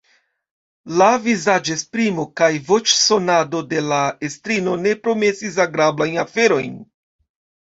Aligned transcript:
La 1.01 1.09
vizaĝesprimo 1.25 2.25
kaj 2.41 2.49
voĉsonado 2.69 3.61
de 3.75 3.83
la 3.93 4.01
estrino 4.31 4.75
ne 4.87 4.97
promesis 5.05 5.61
agrablajn 5.67 6.17
aferojn. 6.27 6.75